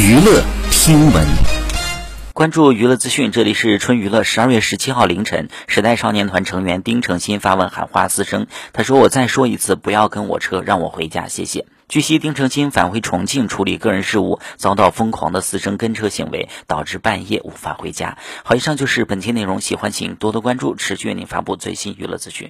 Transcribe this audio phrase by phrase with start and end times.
[0.00, 1.26] 娱乐新闻。
[2.32, 11.66] 关注娱乐资讯这里是春娱乐十二月十七号凌晨时代少年团成员丁程鑫发文喊话私生他说我再说一次不要跟我车让我回家谢谢。
[11.88, 18.18] 据悉丁程鑫返回重庆处理个人事务遭到疯狂的私生跟车行为导致半夜无法回家。
[18.44, 22.46] 好以上就是本期内容喜欢请多多关注持续为您发布最新娱乐资讯。